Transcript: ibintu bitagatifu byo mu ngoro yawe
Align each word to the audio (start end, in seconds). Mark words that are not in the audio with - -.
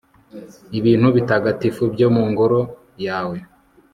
ibintu 0.79 1.07
bitagatifu 1.15 1.81
byo 1.93 2.07
mu 2.15 2.23
ngoro 2.31 2.59
yawe 3.05 3.37